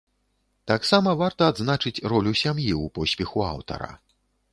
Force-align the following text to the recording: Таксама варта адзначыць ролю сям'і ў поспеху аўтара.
Таксама 0.69 1.11
варта 1.19 1.49
адзначыць 1.53 2.03
ролю 2.13 2.33
сям'і 2.43 2.71
ў 2.83 2.95
поспеху 2.97 3.45
аўтара. 3.51 3.91